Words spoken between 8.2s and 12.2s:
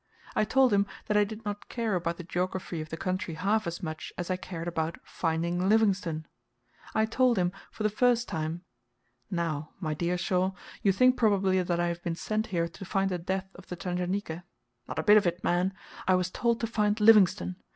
time, "Now, my dear Shaw, you think probably that I have been